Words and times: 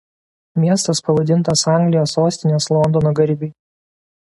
Miestas 0.61 1.01
pavadintas 1.09 1.63
Anglijos 1.75 2.15
sostinės 2.17 2.69
Londono 2.77 3.15
garbei. 3.23 3.55